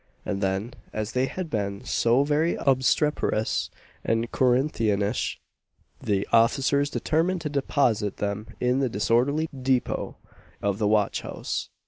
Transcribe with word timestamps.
And 0.25 0.41
then, 0.41 0.73
as 0.91 1.11
they 1.11 1.27
had 1.27 1.47
been 1.51 1.85
so 1.85 2.23
very 2.23 2.55
obstreperous 2.55 3.69
and 4.03 4.31
Corinthianish, 4.31 5.37
the 5.99 6.27
officers 6.33 6.89
determined 6.89 7.41
to 7.41 7.49
deposit 7.49 8.17
them 8.17 8.47
in 8.59 8.79
the 8.79 8.89
disorderly 8.89 9.47
dépôt 9.55 10.15
of 10.59 10.79
the 10.79 10.87
watch 10.87 11.21
house. 11.21 11.69